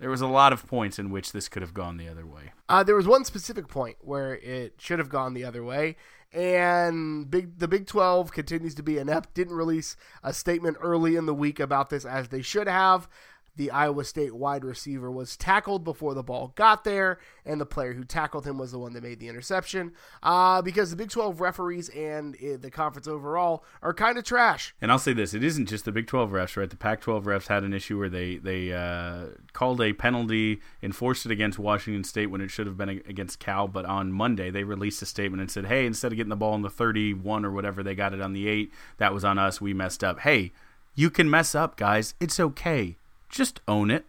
[0.00, 2.52] there was a lot of points in which this could have gone the other way.
[2.68, 5.96] Uh, there was one specific point where it should have gone the other way,
[6.32, 9.34] and big the Big 12 continues to be inept.
[9.34, 13.08] Didn't release a statement early in the week about this as they should have
[13.56, 17.92] the Iowa State wide receiver was tackled before the ball got there, and the player
[17.92, 19.92] who tackled him was the one that made the interception.
[20.22, 24.74] Uh, because the Big 12 referees and uh, the conference overall are kind of trash.
[24.80, 26.70] And I'll say this: it isn't just the Big 12 refs, right?
[26.70, 31.32] The Pac-12 refs had an issue where they they uh, called a penalty, enforced it
[31.32, 33.68] against Washington State when it should have been against Cal.
[33.68, 36.54] But on Monday, they released a statement and said, "Hey, instead of getting the ball
[36.54, 38.72] on the 31 or whatever, they got it on the eight.
[38.98, 39.60] That was on us.
[39.60, 40.20] We messed up.
[40.20, 40.52] Hey."
[40.92, 42.14] You can mess up, guys.
[42.18, 42.98] It's okay
[43.30, 44.06] just own it.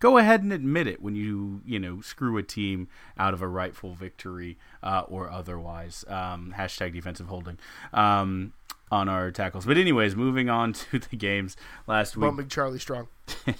[0.00, 3.48] Go ahead and admit it when you you know screw a team out of a
[3.48, 6.04] rightful victory uh, or otherwise.
[6.08, 7.58] Um, hashtag defensive holding
[7.92, 8.52] um,
[8.90, 9.64] on our tackles.
[9.64, 12.22] But anyways, moving on to the games last week.
[12.22, 13.08] Bumping Charlie Strong.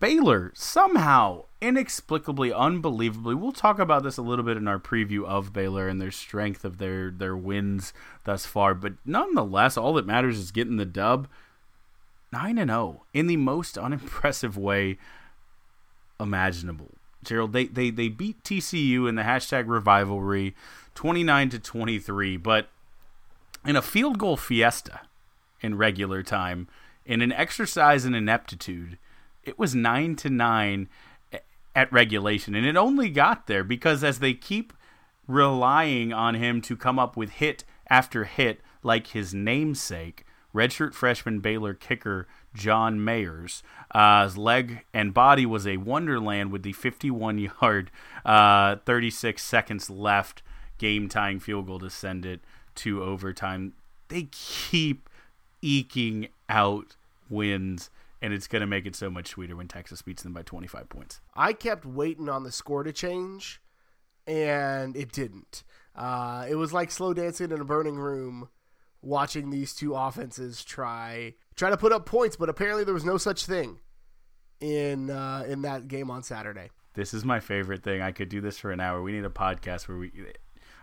[0.00, 5.52] Baylor somehow, inexplicably, unbelievably, we'll talk about this a little bit in our preview of
[5.52, 7.92] Baylor and their strength of their their wins
[8.24, 8.74] thus far.
[8.74, 11.28] But nonetheless, all that matters is getting the dub.
[12.34, 14.98] 9 and 0 in the most unimpressive way
[16.18, 16.90] imaginable.
[17.22, 20.56] Gerald, they, they, they beat TCU in the hashtag revivalry
[20.96, 22.68] 29 to 23, but
[23.64, 25.02] in a field goal fiesta
[25.60, 26.66] in regular time,
[27.06, 28.98] in an exercise in ineptitude,
[29.44, 30.88] it was 9 to 9
[31.76, 32.56] at regulation.
[32.56, 34.72] And it only got there because as they keep
[35.28, 41.40] relying on him to come up with hit after hit like his namesake, redshirt freshman
[41.40, 43.62] Baylor kicker John Mayers.
[43.90, 47.90] Uh, his leg and body was a wonderland with the 51 yard,
[48.24, 50.42] uh, 36 seconds left
[50.78, 52.40] game tying field goal to send it
[52.76, 53.74] to overtime.
[54.08, 55.08] They keep
[55.62, 56.96] eking out
[57.28, 57.90] wins,
[58.20, 60.88] and it's going to make it so much sweeter when Texas beats them by 25
[60.88, 61.20] points.
[61.34, 63.60] I kept waiting on the score to change,
[64.26, 65.64] and it didn't.
[65.96, 68.48] Uh, it was like slow dancing in a burning room
[69.04, 73.16] watching these two offenses try try to put up points, but apparently there was no
[73.16, 73.78] such thing
[74.60, 76.70] in uh, in that game on Saturday.
[76.94, 78.00] This is my favorite thing.
[78.00, 79.02] I could do this for an hour.
[79.02, 80.12] We need a podcast where we.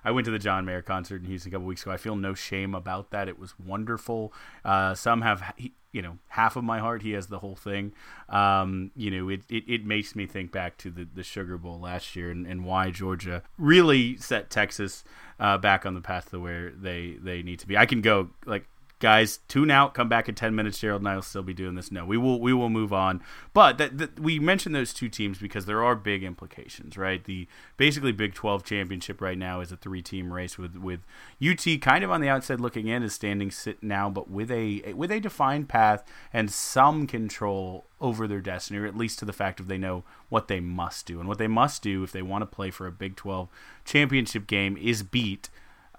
[0.03, 1.91] I went to the John Mayer concert in Houston a couple weeks ago.
[1.91, 3.27] I feel no shame about that.
[3.27, 4.33] It was wonderful.
[4.65, 5.53] Uh, some have,
[5.91, 7.01] you know, half of my heart.
[7.01, 7.93] He has the whole thing.
[8.29, 11.79] Um, you know, it, it, it, makes me think back to the, the Sugar Bowl
[11.79, 15.03] last year and, and why Georgia really set Texas
[15.39, 17.77] uh, back on the path to where they they need to be.
[17.77, 18.65] I can go like
[19.01, 19.93] guys tune out.
[19.93, 20.79] Come back in 10 minutes.
[20.79, 21.91] Gerald and i will still be doing this.
[21.91, 23.21] No we will we will move on.
[23.53, 27.23] But that, that, we mentioned those two teams because there are big implications right?
[27.23, 31.01] The basically big 12 championship right now is a three team race with with
[31.41, 34.93] ut kind of on the outside looking in is standing sit now but with a
[34.93, 39.33] with a defined path and some control over their destiny or at least to the
[39.33, 41.19] fact of they know what they must do.
[41.19, 43.47] And what they must do if they want to play for a big 12
[43.85, 45.49] championship game is beat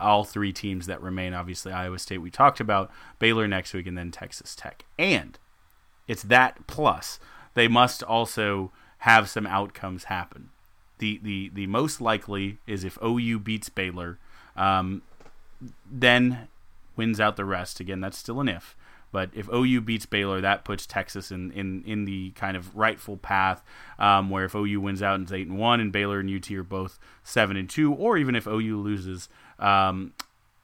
[0.02, 1.34] all three teams that remain.
[1.34, 4.84] Obviously, Iowa State we talked about, Baylor next week, and then Texas Tech.
[4.98, 5.38] And
[6.06, 7.18] it's that plus
[7.54, 10.50] they must also have some outcomes happen.
[10.98, 14.18] The the the most likely is if OU beats Baylor,
[14.56, 15.02] um,
[15.90, 16.48] then
[16.96, 17.80] wins out the rest.
[17.80, 18.76] Again, that's still an if.
[19.12, 23.18] But if OU beats Baylor, that puts Texas in, in, in the kind of rightful
[23.18, 23.62] path.
[23.98, 26.50] Um, where if OU wins out and it's eight and one, and Baylor and UT
[26.52, 29.28] are both seven and two, or even if OU loses,
[29.62, 30.12] um,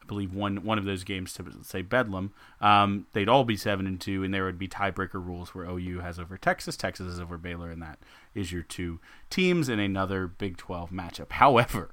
[0.03, 3.87] I believe one one of those games to say Bedlam, um, they'd all be seven
[3.87, 7.19] and two, and there would be tiebreaker rules where OU has over Texas, Texas is
[7.19, 7.99] over Baylor, and that
[8.35, 11.31] is your two teams in another Big Twelve matchup.
[11.31, 11.91] However,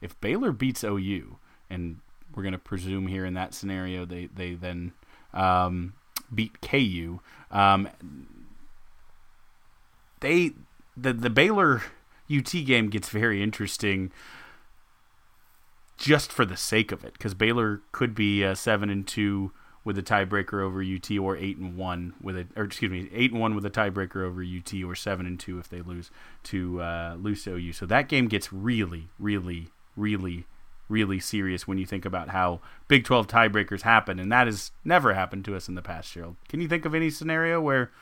[0.00, 1.36] if Baylor beats OU,
[1.68, 1.98] and
[2.34, 4.92] we're going to presume here in that scenario they they then
[5.34, 5.94] um,
[6.34, 7.20] beat KU.
[7.50, 7.88] Um,
[10.20, 10.52] they
[10.96, 11.82] the the Baylor
[12.30, 14.12] UT game gets very interesting
[16.00, 19.52] just for the sake of it because Baylor could be uh, seven and two
[19.84, 23.32] with a tiebreaker over UT or eight and one with a or excuse me eight
[23.32, 26.10] and one with a tiebreaker over UT or seven and two if they lose
[26.42, 27.74] to uh, lose OU.
[27.74, 30.46] So that game gets really really really
[30.88, 35.14] really serious when you think about how Big 12 tiebreakers happen, and that has never
[35.14, 36.34] happened to us in the past, Gerald.
[36.48, 37.92] Can you think of any scenario where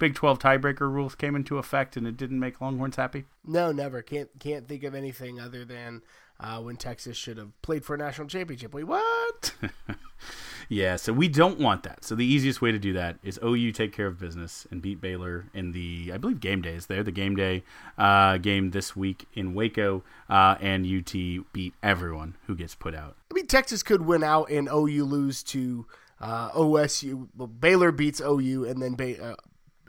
[0.00, 3.26] Big 12 tiebreaker rules came into effect and it didn't make Longhorns happy?
[3.46, 4.02] No, never.
[4.02, 6.02] Can't can't think of anything other than
[6.42, 8.74] uh, when Texas should have played for a national championship.
[8.74, 9.54] Wait, what?
[10.68, 12.04] yeah, so we don't want that.
[12.04, 15.00] So the easiest way to do that is OU take care of business and beat
[15.00, 17.62] Baylor in the, I believe, game day is there, the game day
[17.96, 21.12] uh, game this week in Waco, uh, and UT
[21.52, 23.16] beat everyone who gets put out.
[23.30, 25.86] I mean, Texas could win out and OU lose to
[26.20, 27.28] uh, OSU.
[27.36, 29.36] Well, Baylor beats OU, and then ba- uh,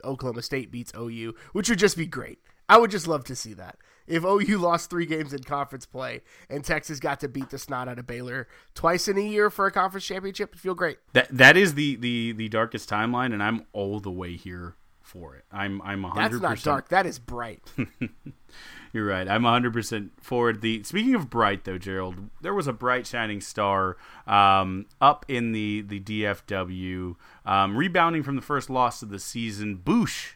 [0.04, 2.38] Oklahoma State beats OU, which would just be great.
[2.68, 3.76] I would just love to see that.
[4.06, 7.88] If OU lost three games in conference play and Texas got to beat the snot
[7.88, 10.98] out of Baylor twice in a year for a conference championship, it'd feel great.
[11.12, 15.36] That that is the the the darkest timeline, and I'm all the way here for
[15.36, 15.44] it.
[15.52, 16.30] I'm I'm 100.
[16.30, 16.88] That's not dark.
[16.88, 17.62] That is bright.
[18.92, 19.28] You're right.
[19.28, 20.60] I'm 100% for it.
[20.60, 23.96] The speaking of bright though, Gerald, there was a bright shining star
[24.26, 29.78] um, up in the the DFW, um, rebounding from the first loss of the season.
[29.78, 30.34] Boosh,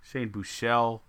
[0.00, 1.00] Shane Buechele,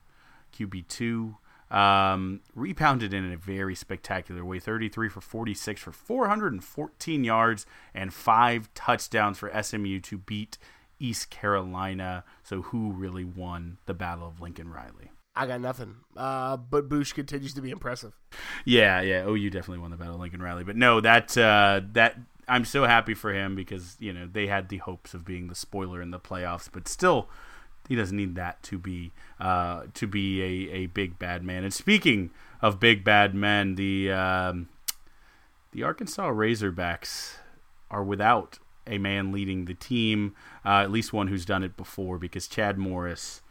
[0.56, 1.38] QB two.
[1.74, 7.65] Um, rebounded in a very spectacular way 33 for 46 for 414 yards
[7.95, 10.59] and five touchdowns for SMU to beat
[10.99, 12.24] East Carolina.
[12.43, 15.11] So, who really won the Battle of Lincoln Riley?
[15.36, 15.95] I got nothing.
[16.15, 18.13] Uh, but Boosh continues to be impressive.
[18.65, 19.26] Yeah, yeah.
[19.26, 22.17] OU definitely won the Battle of Lincoln Riley, but no, that uh, that
[22.47, 25.55] I'm so happy for him because you know they had the hopes of being the
[25.55, 27.30] spoiler in the playoffs, but still,
[27.88, 31.63] he doesn't need that to be uh, to be a, a big bad man.
[31.63, 32.31] And speaking
[32.61, 34.69] of big bad men, the um,
[35.71, 37.36] the Arkansas Razorbacks
[37.91, 42.17] are without a man leading the team, uh, at least one who's done it before,
[42.17, 43.41] because Chad Morris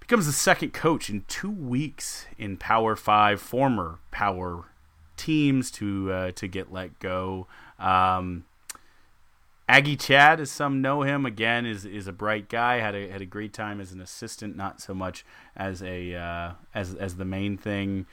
[0.00, 4.64] becomes the second coach in two weeks in Power Five, former Power
[5.16, 7.46] teams to uh, to get let go.
[7.78, 8.44] Um,
[9.72, 12.76] Aggie Chad, as some know him, again is is a bright guy.
[12.76, 15.24] had a had a great time as an assistant, not so much
[15.56, 18.04] as a uh, as as the main thing.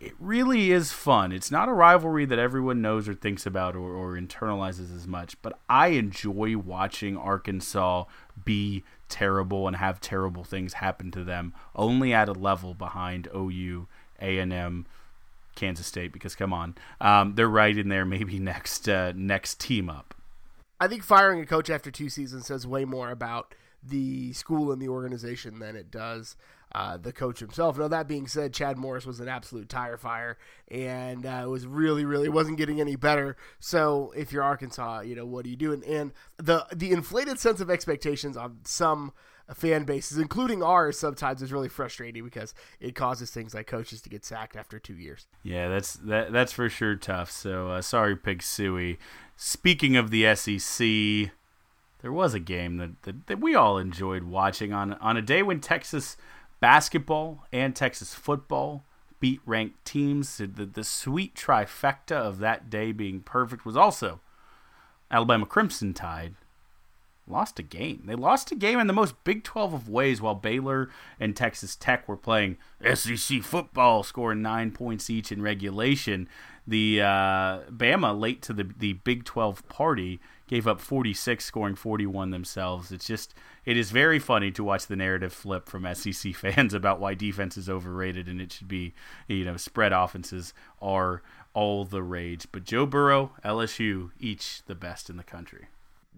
[0.00, 1.30] It really is fun.
[1.30, 5.40] It's not a rivalry that everyone knows or thinks about or, or internalizes as much,
[5.40, 8.06] but I enjoy watching Arkansas
[8.44, 13.86] be terrible and have terrible things happen to them only at a level behind OU,
[14.20, 14.84] A&M,
[15.54, 19.88] Kansas State because come on, um, they're right in there maybe next uh, next team
[19.88, 20.13] up.
[20.84, 24.82] I think firing a coach after two seasons says way more about the school and
[24.82, 26.36] the organization than it does
[26.74, 27.78] uh, the coach himself.
[27.78, 30.36] Now that being said, Chad Morris was an absolute tire fire,
[30.70, 33.36] and uh, was really, really wasn't getting any better.
[33.60, 35.72] So if you're Arkansas, you know what do you do?
[35.72, 39.12] And, and the the inflated sense of expectations on some
[39.52, 44.08] fan bases, including ours, sometimes is really frustrating because it causes things like coaches to
[44.08, 45.26] get sacked after two years.
[45.42, 47.30] Yeah, that's that that's for sure tough.
[47.30, 48.98] So uh, sorry, Pig Sooie.
[49.36, 51.32] Speaking of the SEC,
[52.00, 55.42] there was a game that, that, that we all enjoyed watching on on a day
[55.42, 56.16] when Texas
[56.60, 58.84] basketball and Texas football
[59.20, 60.36] beat ranked teams.
[60.36, 64.20] The, the sweet trifecta of that day being perfect was also
[65.10, 66.34] Alabama Crimson Tide
[67.26, 68.02] lost a game.
[68.06, 71.76] They lost a game in the most Big 12 of ways while Baylor and Texas
[71.76, 72.58] Tech were playing
[72.94, 76.28] SEC football, scoring nine points each in regulation.
[76.66, 82.30] The uh, Bama, late to the, the Big 12 party, gave up 46, scoring 41
[82.30, 82.92] themselves.
[82.92, 87.00] It's just, it is very funny to watch the narrative flip from SEC fans about
[87.00, 88.94] why defense is overrated and it should be,
[89.28, 91.22] you know, spread offenses are
[91.54, 92.46] all the rage.
[92.52, 95.68] But Joe Burrow, LSU, each the best in the country.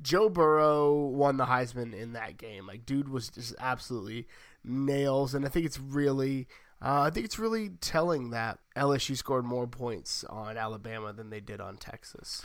[0.01, 2.67] Joe Burrow won the Heisman in that game.
[2.67, 4.27] Like, dude was just absolutely
[4.65, 6.49] nails, and I think it's really,
[6.83, 11.41] uh, I think it's really telling that LSU scored more points on Alabama than they
[11.41, 12.43] did on Texas.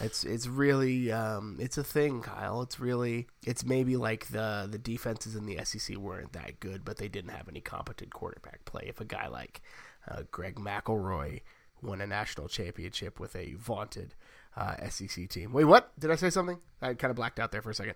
[0.00, 2.62] It's it's really, um, it's a thing, Kyle.
[2.62, 6.96] It's really, it's maybe like the the defenses in the SEC weren't that good, but
[6.96, 8.84] they didn't have any competent quarterback play.
[8.86, 9.60] If a guy like
[10.10, 11.42] uh, Greg McElroy
[11.82, 14.14] won a national championship with a vaunted
[14.56, 15.52] uh, SEC team.
[15.52, 15.92] Wait, what?
[15.98, 16.58] Did I say something?
[16.80, 17.94] I kind of blacked out there for a second.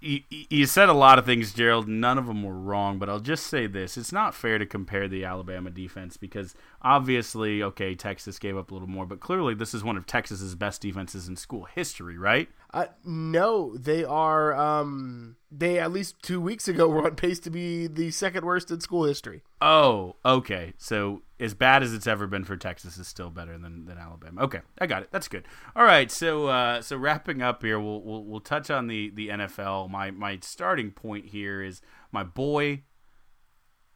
[0.00, 1.88] You, you said a lot of things, Gerald.
[1.88, 5.08] None of them were wrong, but I'll just say this: it's not fair to compare
[5.08, 9.74] the Alabama defense because obviously, okay, Texas gave up a little more, but clearly this
[9.74, 12.48] is one of Texas's best defenses in school history, right?
[12.72, 14.54] Uh, no, they are.
[14.54, 18.70] Um, they at least two weeks ago were on pace to be the second worst
[18.70, 19.42] in school history.
[19.60, 20.74] Oh, okay.
[20.78, 24.42] So as bad as it's ever been for Texas is still better than, than Alabama.
[24.42, 25.08] Okay, I got it.
[25.10, 25.46] That's good.
[25.76, 26.10] All right.
[26.10, 29.90] So uh, so wrapping up here, we'll, we'll we'll touch on the the NFL.
[29.90, 31.80] My my starting point here is
[32.10, 32.82] my boy,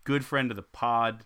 [0.05, 1.25] good friend of the pod.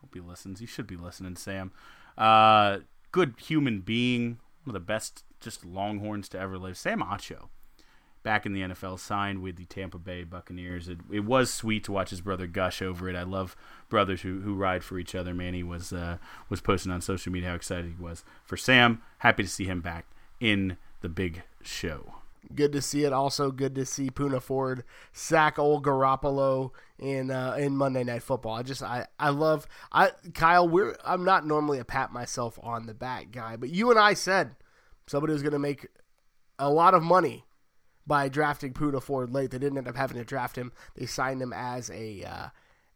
[0.00, 0.60] Hope he listens.
[0.60, 1.72] He should be listening, Sam.
[2.18, 2.78] Uh,
[3.12, 6.76] good human being, one of the best just Longhorns to ever live.
[6.76, 7.48] Sam Acho
[8.26, 10.88] back in the NFL, signed with the Tampa Bay Buccaneers.
[10.88, 13.14] It, it was sweet to watch his brother gush over it.
[13.14, 13.54] I love
[13.88, 15.32] brothers who, who ride for each other.
[15.32, 16.18] Manny was uh,
[16.48, 19.00] was posting on social media how excited he was for Sam.
[19.18, 20.06] Happy to see him back
[20.40, 22.14] in the big show.
[22.52, 23.12] Good to see it.
[23.12, 28.56] Also, good to see Poona Ford sack old Garoppolo in uh, in Monday Night Football.
[28.56, 30.68] I just I I love I Kyle.
[30.68, 34.14] We're I'm not normally a pat myself on the back guy, but you and I
[34.14, 34.56] said
[35.06, 35.86] somebody was going to make
[36.58, 37.45] a lot of money
[38.06, 39.50] by drafting Poona Ford late.
[39.50, 40.72] They didn't end up having to draft him.
[40.94, 42.48] They signed him as a uh,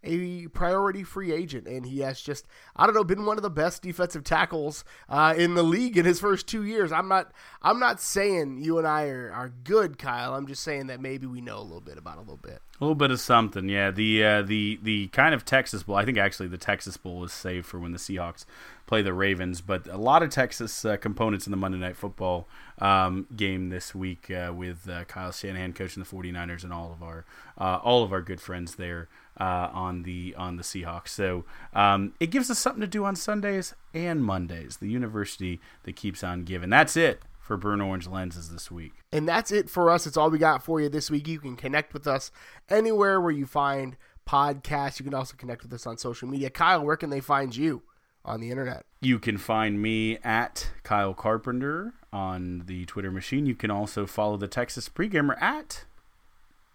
[0.02, 3.50] a priority free agent, and he has just I don't know been one of the
[3.50, 6.92] best defensive tackles uh, in the league in his first two years.
[6.92, 7.32] I'm not
[7.62, 10.34] I'm not saying you and I are, are good, Kyle.
[10.34, 12.62] I'm just saying that maybe we know a little bit about a little bit.
[12.80, 13.90] A little bit of something, yeah.
[13.90, 15.96] The uh, the the kind of Texas Bowl.
[15.96, 18.46] I think actually the Texas Bowl is saved for when the Seahawks
[18.86, 22.48] play the Ravens, but a lot of Texas uh, components in the Monday Night Football
[22.78, 27.02] um, game this week uh, with uh, Kyle Shanahan coaching the 49ers and all of
[27.02, 27.24] our
[27.58, 29.08] uh, all of our good friends there
[29.40, 31.08] uh, on the on the Seahawks.
[31.08, 34.76] So um, it gives us something to do on Sundays and Mondays.
[34.76, 36.70] The university that keeps on giving.
[36.70, 38.92] That's it for Burnt Orange Lenses this week.
[39.12, 40.06] And that's it for us.
[40.06, 41.26] It's all we got for you this week.
[41.26, 42.30] You can connect with us
[42.68, 43.96] anywhere where you find
[44.28, 45.00] podcasts.
[45.00, 46.50] You can also connect with us on social media.
[46.50, 47.82] Kyle, where can they find you
[48.24, 48.84] on the internet?
[49.00, 53.46] You can find me at Kyle Carpenter on the Twitter machine.
[53.46, 55.86] You can also follow the Texas Pregamer at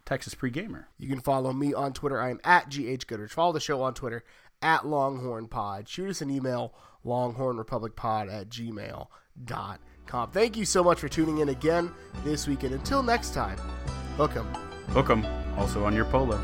[0.05, 0.85] Texas Pregamer.
[0.97, 2.21] You can follow me on Twitter.
[2.21, 3.33] I am at GH Goodrich.
[3.33, 4.23] Follow the show on Twitter
[4.61, 5.89] at Longhorn Pod.
[5.89, 6.73] Shoot us an email,
[7.05, 10.31] longhornrepublicpod at gmail.com.
[10.31, 11.91] Thank you so much for tuning in again
[12.23, 12.63] this week.
[12.63, 13.57] And until next time,
[14.17, 14.45] hook 'em.
[14.89, 15.25] Hook 'em.
[15.57, 16.39] Also on your polo.